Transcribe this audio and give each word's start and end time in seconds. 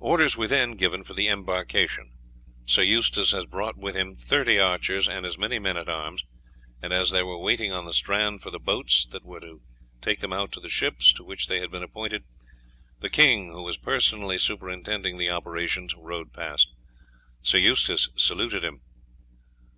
Orders 0.00 0.34
were 0.34 0.48
then 0.48 0.76
given 0.78 1.04
for 1.04 1.12
the 1.12 1.28
embarkation. 1.28 2.12
Sir 2.64 2.80
Eustace 2.80 3.32
had 3.32 3.50
brought 3.50 3.76
with 3.76 3.94
him 3.94 4.16
thirty 4.16 4.58
archers 4.58 5.06
and 5.06 5.26
as 5.26 5.36
many 5.36 5.58
men 5.58 5.76
at 5.76 5.90
arms, 5.90 6.24
and, 6.80 6.90
as 6.90 7.10
they 7.10 7.22
were 7.22 7.36
waiting 7.36 7.70
on 7.70 7.84
the 7.84 7.92
strand 7.92 8.40
for 8.40 8.50
the 8.50 8.58
boats 8.58 9.04
that 9.04 9.24
were 9.26 9.40
to 9.40 9.60
take 10.00 10.20
them 10.20 10.32
out 10.32 10.52
to 10.52 10.60
the 10.60 10.70
ships 10.70 11.12
to 11.12 11.22
which 11.22 11.48
they 11.48 11.60
had 11.60 11.70
been 11.70 11.82
appointed, 11.82 12.24
the 13.00 13.10
king, 13.10 13.52
who 13.52 13.62
was 13.62 13.76
personally 13.76 14.38
superintending 14.38 15.18
the 15.18 15.28
operations, 15.28 15.94
rode 15.94 16.32
past. 16.32 16.72
Sir 17.42 17.58
Eustace 17.58 18.08
saluted 18.16 18.64
him. 18.64 18.80